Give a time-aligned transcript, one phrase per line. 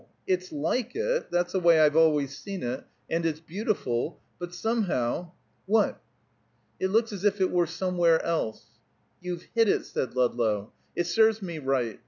[0.25, 4.19] It's like it; that's the way I've always seen it; and it's beautiful.
[4.39, 5.33] But somehow"
[5.67, 6.01] "What?"
[6.79, 8.79] "It looks as if it were somewhere else."
[9.21, 10.71] "You've hit it," said Ludlow.
[10.95, 11.99] "It serves me right.